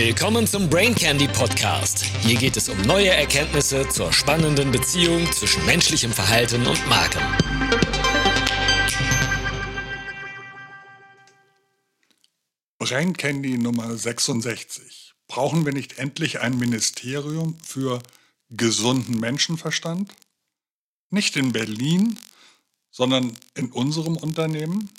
[0.00, 2.04] Willkommen zum Brain Candy Podcast.
[2.22, 7.20] Hier geht es um neue Erkenntnisse zur spannenden Beziehung zwischen menschlichem Verhalten und Marken.
[12.78, 15.14] Brain Candy Nummer 66.
[15.26, 18.00] Brauchen wir nicht endlich ein Ministerium für
[18.50, 20.14] gesunden Menschenverstand?
[21.10, 22.16] Nicht in Berlin,
[22.92, 24.90] sondern in unserem Unternehmen?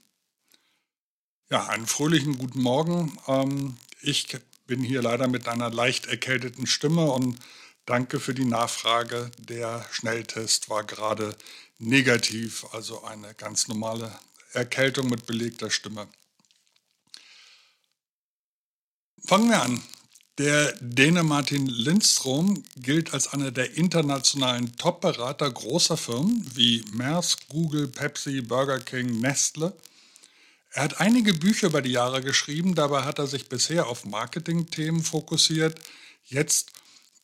[1.50, 3.18] Ja, einen fröhlichen guten Morgen.
[3.28, 4.28] Ähm, ich
[4.70, 7.40] bin hier leider mit einer leicht erkälteten Stimme und
[7.86, 9.32] danke für die Nachfrage.
[9.40, 11.36] Der Schnelltest war gerade
[11.80, 14.12] negativ, also eine ganz normale
[14.54, 16.08] Erkältung mit belegter Stimme.
[19.26, 19.82] Fangen wir an.
[20.38, 27.88] Der Däne Martin Lindstrom gilt als einer der internationalen Top-Berater großer Firmen wie Maersk, Google,
[27.88, 29.76] Pepsi, Burger King, Nestle–
[30.72, 35.04] er hat einige Bücher über die Jahre geschrieben, dabei hat er sich bisher auf Marketing-Themen
[35.04, 35.80] fokussiert.
[36.26, 36.72] Jetzt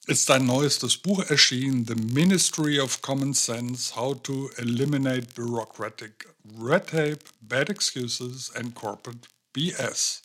[0.08, 6.28] ist sein neuestes Buch erschienen, The Ministry of Common Sense, How to Eliminate Bureaucratic
[6.59, 10.22] Red Tape, Bad Excuses and Corporate BS.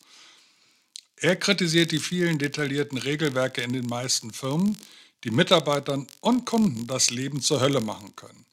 [1.16, 4.76] Er kritisiert die vielen detaillierten Regelwerke in den meisten Firmen,
[5.24, 8.46] die Mitarbeitern und Kunden das Leben zur Hölle machen können.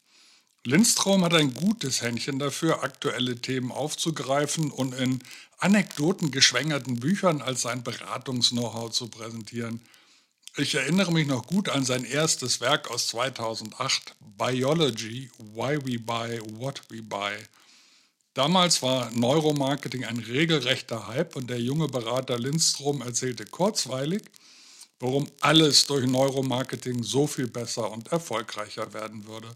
[0.64, 5.20] Lindstrom hat ein gutes Händchen dafür, aktuelle Themen aufzugreifen und in
[5.58, 9.80] anekdotengeschwängerten Büchern als sein Beratungs-Know-how zu präsentieren.
[10.56, 16.40] Ich erinnere mich noch gut an sein erstes Werk aus 2008, Biology, Why We Buy,
[16.58, 17.36] What We Buy.
[18.34, 24.22] Damals war Neuromarketing ein regelrechter Hype und der junge Berater Lindstrom erzählte kurzweilig,
[25.00, 29.48] warum alles durch Neuromarketing so viel besser und erfolgreicher werden würde.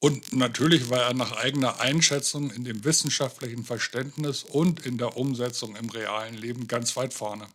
[0.00, 5.76] Und natürlich war er nach eigener Einschätzung in dem wissenschaftlichen Verständnis und in der Umsetzung
[5.76, 7.46] im realen Leben ganz weit vorne.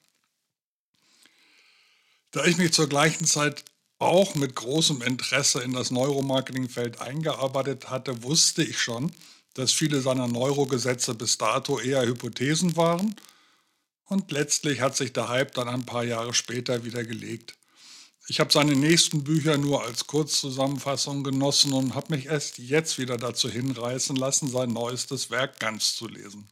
[2.32, 3.64] Da ich mich zur gleichen Zeit
[4.00, 9.12] auch mit großem Interesse in das Neuromarketingfeld eingearbeitet hatte, wusste ich schon,
[9.54, 13.16] dass viele seiner Neurogesetze bis dato eher Hypothesen waren
[14.06, 17.59] und letztlich hat sich der Hype dann ein paar Jahre später wieder gelegt.
[18.30, 23.18] Ich habe seine nächsten Bücher nur als Kurzzusammenfassung genossen und habe mich erst jetzt wieder
[23.18, 26.48] dazu hinreißen lassen, sein neuestes Werk ganz zu lesen.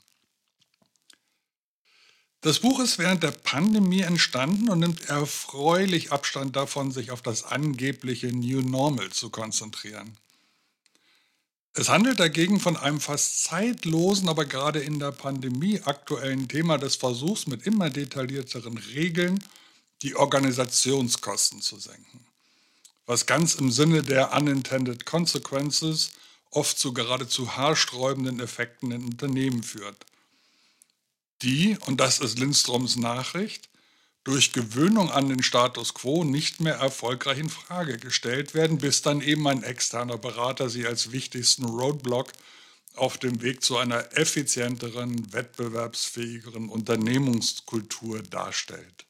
[2.41, 7.43] Das Buch ist während der Pandemie entstanden und nimmt erfreulich Abstand davon, sich auf das
[7.43, 10.17] angebliche New Normal zu konzentrieren.
[11.73, 16.95] Es handelt dagegen von einem fast zeitlosen, aber gerade in der Pandemie aktuellen Thema des
[16.95, 19.43] Versuchs mit immer detaillierteren Regeln
[20.01, 22.25] die Organisationskosten zu senken,
[23.05, 26.11] was ganz im Sinne der unintended consequences
[26.51, 30.05] oft zu geradezu haarsträubenden Effekten in Unternehmen führt,
[31.41, 33.69] die, und das ist Lindstroms Nachricht,
[34.23, 39.21] durch Gewöhnung an den Status quo nicht mehr erfolgreich in Frage gestellt werden, bis dann
[39.21, 42.33] eben ein externer Berater sie als wichtigsten Roadblock
[42.95, 49.06] auf dem Weg zu einer effizienteren, wettbewerbsfähigeren Unternehmenskultur darstellt.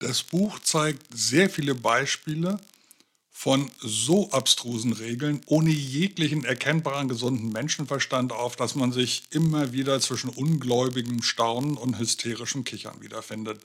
[0.00, 2.58] Das Buch zeigt sehr viele Beispiele
[3.30, 10.00] von so abstrusen Regeln ohne jeglichen erkennbaren gesunden Menschenverstand auf, dass man sich immer wieder
[10.00, 13.60] zwischen ungläubigem Staunen und hysterischem Kichern wiederfindet.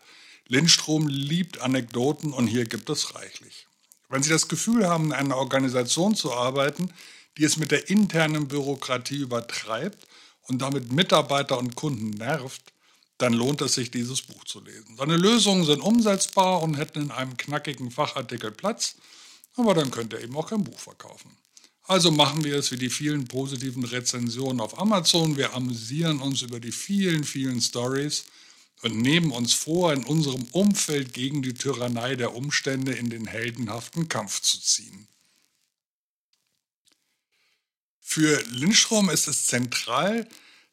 [0.47, 3.67] Lindstrom liebt Anekdoten und hier gibt es reichlich.
[4.09, 6.91] Wenn Sie das Gefühl haben, in einer Organisation zu arbeiten,
[7.38, 10.06] die es mit der internen Bürokratie übertreibt
[10.41, 12.75] und damit Mitarbeiter und Kunden nervt,
[13.18, 14.98] dann lohnt es sich, dieses Buch zu lesen.
[14.98, 18.96] Seine Lösungen sind umsetzbar und hätten in einem knackigen Fachartikel Platz,
[19.56, 21.31] aber dann könnt ihr eben auch kein Buch verkaufen.
[21.84, 25.38] Also machen wir es wie die vielen positiven Rezensionen auf Amazon.
[25.38, 28.26] Wir amüsieren uns über die vielen, vielen Stories
[28.81, 34.09] und nehmen uns vor, in unserem Umfeld gegen die Tyrannei der Umstände in den heldenhaften
[34.09, 35.08] Kampf zu ziehen.
[38.02, 40.28] Für Lindstrom ist es zentral,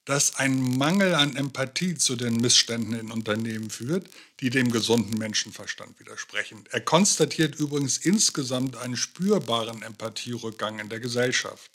[0.05, 4.09] dass ein Mangel an Empathie zu den Missständen in Unternehmen führt,
[4.41, 6.65] die dem gesunden Menschenverstand widersprechen.
[6.71, 11.71] Er konstatiert übrigens insgesamt einen spürbaren Empathierückgang in der Gesellschaft.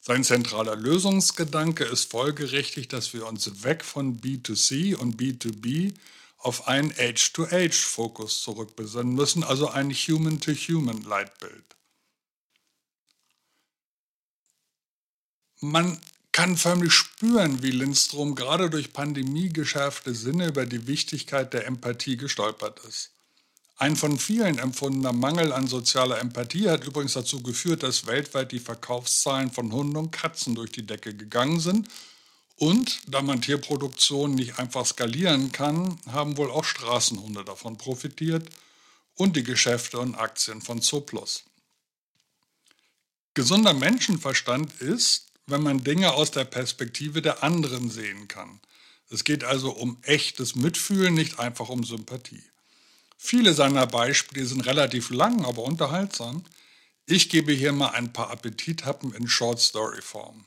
[0.00, 5.94] Sein zentraler Lösungsgedanke ist folgerichtig, dass wir uns weg von B2C und B2B
[6.38, 11.76] auf einen Age-to-Age-Fokus zurückbesinnen müssen, also ein Human-to-Human-Leitbild.
[15.60, 16.00] Man
[16.32, 22.16] kann förmlich spüren, wie Lindstrom gerade durch Pandemie geschärfte Sinne über die Wichtigkeit der Empathie
[22.16, 23.10] gestolpert ist.
[23.76, 28.60] Ein von vielen empfundener Mangel an sozialer Empathie hat übrigens dazu geführt, dass weltweit die
[28.60, 31.88] Verkaufszahlen von Hunden und Katzen durch die Decke gegangen sind
[32.56, 38.48] Und da man Tierproduktion nicht einfach skalieren kann, haben wohl auch Straßenhunde davon profitiert
[39.14, 41.42] und die Geschäfte und Aktien von Zooplus.
[43.34, 48.58] Gesunder Menschenverstand ist, wenn man Dinge aus der Perspektive der anderen sehen kann.
[49.10, 52.42] Es geht also um echtes Mitfühlen, nicht einfach um Sympathie.
[53.18, 56.42] Viele seiner Beispiele sind relativ lang, aber unterhaltsam.
[57.06, 60.46] Ich gebe hier mal ein paar Appetithappen in Short Story Form.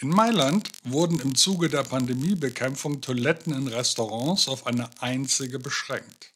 [0.00, 6.32] In Mailand wurden im Zuge der Pandemiebekämpfung Toiletten in Restaurants auf eine einzige beschränkt,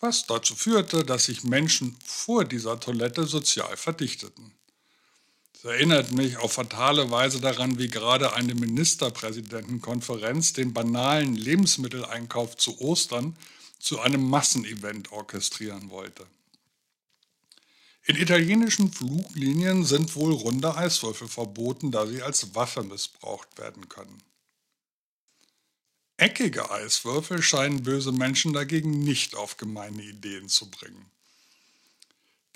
[0.00, 4.52] was dazu führte, dass sich Menschen vor dieser Toilette sozial verdichteten.
[5.64, 12.78] Es erinnert mich auf fatale Weise daran, wie gerade eine Ministerpräsidentenkonferenz den banalen Lebensmitteleinkauf zu
[12.82, 13.34] Ostern
[13.78, 16.26] zu einem Massenevent orchestrieren wollte.
[18.04, 24.22] In italienischen Fluglinien sind wohl runde Eiswürfel verboten, da sie als Waffe missbraucht werden können.
[26.18, 31.10] Eckige Eiswürfel scheinen böse Menschen dagegen nicht auf gemeine Ideen zu bringen.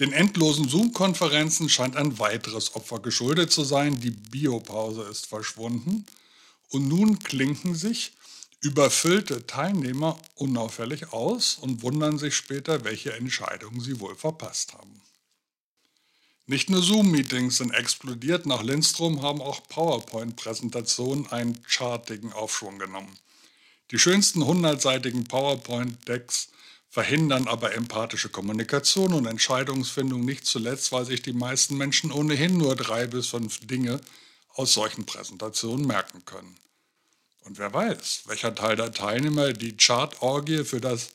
[0.01, 4.01] Den endlosen Zoom-Konferenzen scheint ein weiteres Opfer geschuldet zu sein.
[4.01, 6.07] Die Biopause ist verschwunden
[6.71, 8.13] und nun klinken sich
[8.61, 15.01] überfüllte Teilnehmer unauffällig aus und wundern sich später, welche Entscheidungen sie wohl verpasst haben.
[16.47, 23.19] Nicht nur Zoom-Meetings sind explodiert, nach Lindstrom haben auch PowerPoint-Präsentationen einen chartigen Aufschwung genommen.
[23.91, 26.49] Die schönsten hundertseitigen PowerPoint-Decks
[26.89, 32.77] verhindern aber empathische Kommunikation und Entscheidungsfindung nicht zuletzt, weil sich die meisten Menschen ohnehin nur
[32.77, 34.01] drei bis fünf Dinge
[34.55, 36.57] aus solchen Präsentationen merken können.
[37.45, 41.11] Und wer weiß, welcher Teil der Teilnehmer die Chartorgie für das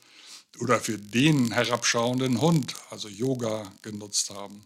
[0.59, 4.63] oder für den herabschauenden Hund, also Yoga, genutzt haben.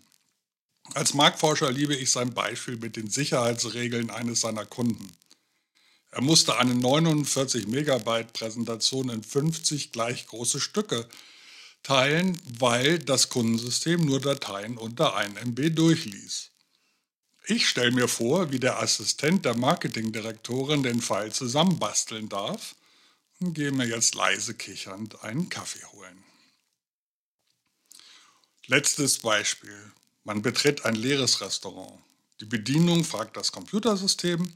[0.93, 5.11] Als Marktforscher liebe ich sein Beispiel mit den Sicherheitsregeln eines seiner Kunden.
[6.11, 11.07] Er musste eine 49 Megabyte Präsentation in 50 gleich große Stücke
[11.83, 16.51] teilen, weil das Kundensystem nur Dateien unter 1 MB durchließ.
[17.45, 22.75] Ich stelle mir vor, wie der Assistent der Marketingdirektorin den Pfeil zusammenbasteln darf
[23.39, 26.23] und gehe mir jetzt leise kichernd einen Kaffee holen.
[28.65, 29.93] Letztes Beispiel.
[30.25, 31.97] Man betritt ein leeres Restaurant.
[32.41, 34.51] Die Bedienung fragt das Computersystem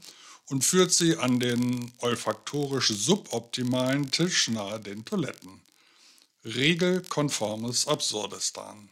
[0.46, 5.60] und führt sie an den olfaktorisch suboptimalen Tisch nahe den Toiletten.
[6.44, 8.88] Regelkonformes Absurdistan.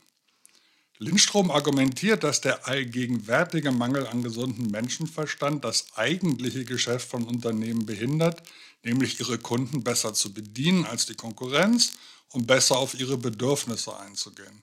[0.98, 8.42] Lindstrom argumentiert, dass der allgegenwärtige Mangel an gesundem Menschenverstand das eigentliche Geschäft von Unternehmen behindert,
[8.82, 11.94] nämlich ihre Kunden besser zu bedienen als die Konkurrenz
[12.28, 14.62] und besser auf ihre Bedürfnisse einzugehen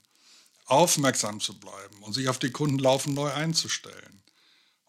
[0.67, 4.16] aufmerksam zu bleiben und sich auf die Kunden laufend neu einzustellen.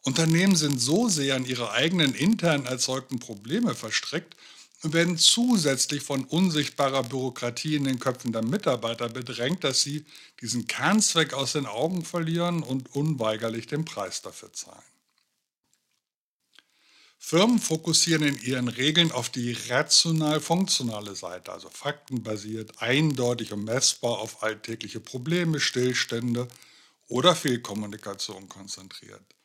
[0.09, 4.35] Unternehmen sind so sehr in ihre eigenen intern erzeugten Probleme verstrickt
[4.83, 10.07] und werden zusätzlich von unsichtbarer Bürokratie in den Köpfen der Mitarbeiter bedrängt, dass sie
[10.41, 14.83] diesen Kernzweck aus den Augen verlieren und unweigerlich den Preis dafür zahlen.
[17.19, 24.43] Firmen fokussieren in ihren Regeln auf die rational-funktionale Seite, also faktenbasiert, eindeutig und messbar auf
[24.43, 26.49] alltägliche Probleme, Stillstände
[27.09, 29.38] oder Fehlkommunikation konzentriert.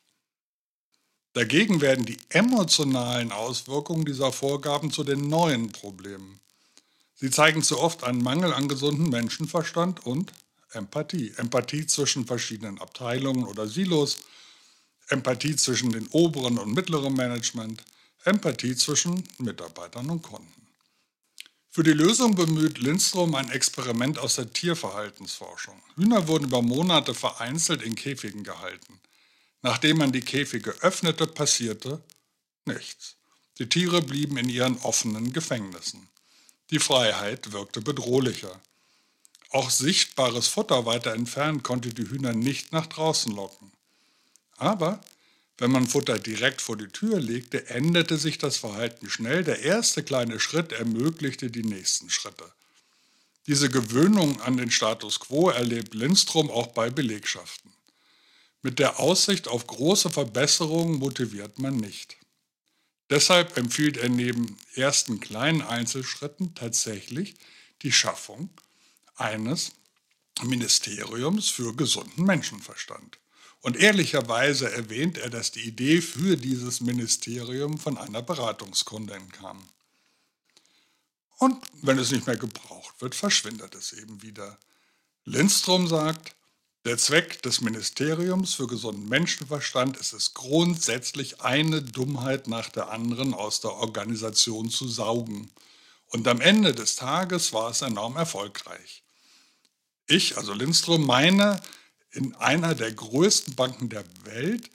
[1.33, 6.39] Dagegen werden die emotionalen Auswirkungen dieser Vorgaben zu den neuen Problemen.
[7.15, 10.31] Sie zeigen zu oft einen Mangel an gesundem Menschenverstand und
[10.71, 11.33] Empathie.
[11.37, 14.19] Empathie zwischen verschiedenen Abteilungen oder Silos,
[15.07, 17.83] Empathie zwischen den oberen und mittleren Management,
[18.25, 20.53] Empathie zwischen Mitarbeitern und Kunden.
[21.71, 25.81] Für die Lösung bemüht Lindstrom ein Experiment aus der Tierverhaltensforschung.
[25.95, 28.99] Hühner wurden über Monate vereinzelt in Käfigen gehalten.
[29.63, 32.03] Nachdem man die Käfige öffnete, passierte
[32.65, 33.15] nichts.
[33.59, 36.09] Die Tiere blieben in ihren offenen Gefängnissen.
[36.69, 38.61] Die Freiheit wirkte bedrohlicher.
[39.51, 43.71] Auch sichtbares Futter weiter entfernt konnte die Hühner nicht nach draußen locken.
[44.57, 44.99] Aber
[45.57, 49.43] wenn man Futter direkt vor die Tür legte, änderte sich das Verhalten schnell.
[49.43, 52.51] Der erste kleine Schritt ermöglichte die nächsten Schritte.
[53.47, 57.71] Diese Gewöhnung an den Status quo erlebt Lindstrom auch bei Belegschaften.
[58.63, 62.15] Mit der Aussicht auf große Verbesserungen motiviert man nicht.
[63.09, 67.35] Deshalb empfiehlt er neben ersten kleinen Einzelschritten tatsächlich
[67.81, 68.49] die Schaffung
[69.17, 69.73] eines
[70.41, 73.19] Ministeriums für gesunden Menschenverstand.
[73.59, 79.61] Und ehrlicherweise erwähnt er, dass die Idee für dieses Ministerium von einer Beratungskundin kam.
[81.37, 84.57] Und wenn es nicht mehr gebraucht wird, verschwindet es eben wieder.
[85.25, 86.35] Lindstrom sagt,
[86.85, 93.33] Der Zweck des Ministeriums für gesunden Menschenverstand ist es grundsätzlich, eine Dummheit nach der anderen
[93.33, 95.49] aus der Organisation zu saugen.
[96.07, 99.01] Und am Ende des Tages war es enorm erfolgreich.
[100.07, 101.61] Ich, also Lindström, meine,
[102.11, 104.69] in einer der größten Banken der Welt,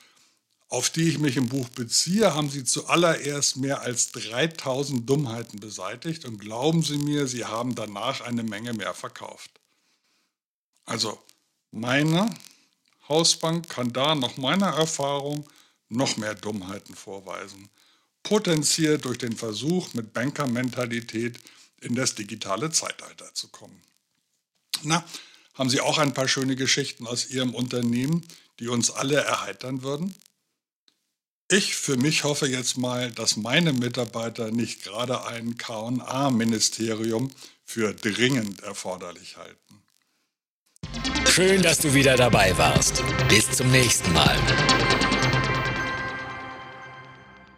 [0.71, 6.25] auf die ich mich im Buch beziehe, haben sie zuallererst mehr als 3000 Dummheiten beseitigt
[6.25, 9.51] und glauben Sie mir, sie haben danach eine Menge mehr verkauft.
[10.87, 11.19] Also
[11.71, 12.35] meine
[13.09, 15.49] Hausbank kann da nach meiner Erfahrung
[15.89, 17.69] noch mehr Dummheiten vorweisen,
[18.23, 21.39] potenziert durch den Versuch, mit Bankermentalität
[21.81, 23.81] in das digitale Zeitalter zu kommen.
[24.83, 25.05] Na,
[25.55, 28.25] haben Sie auch ein paar schöne Geschichten aus Ihrem Unternehmen,
[28.61, 30.15] die uns alle erheitern würden?
[31.51, 37.31] Ich für mich hoffe jetzt mal, dass meine Mitarbeiter nicht gerade ein KA-Ministerium
[37.65, 39.83] für dringend erforderlich halten.
[41.29, 43.05] Schön, dass du wieder dabei warst.
[43.29, 44.37] Bis zum nächsten Mal.